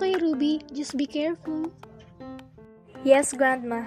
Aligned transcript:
okay, 0.00 0.16
Ruby. 0.16 0.62
Just 0.72 0.96
be 0.96 1.04
careful. 1.04 1.70
Yes, 3.04 3.34
Grandma. 3.34 3.84